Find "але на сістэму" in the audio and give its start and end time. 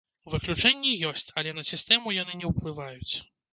1.43-2.17